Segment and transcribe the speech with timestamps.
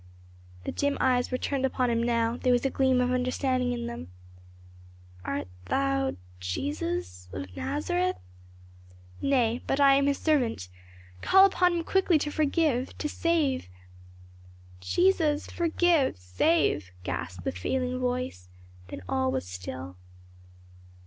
[0.63, 3.85] The dim eyes were turned upon him now; there was a gleam of understanding in
[3.85, 4.07] them.
[5.23, 8.15] "Art thou Jesus of Nazareth?"
[9.21, 10.69] "Nay, I am but his servant.
[11.21, 13.69] Call upon him quickly to forgive to save."
[14.79, 18.49] "Jesus forgive save!" gasped the failing voice,
[18.87, 19.97] then all was still.